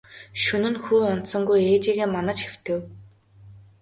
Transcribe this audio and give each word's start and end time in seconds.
Шөнө 0.43 0.69
нь 0.73 0.81
хүү 0.83 0.99
унтсангүй 1.13 1.59
ээжийгээ 1.71 2.07
манаж 2.11 2.39
хэвтэв. 2.43 2.79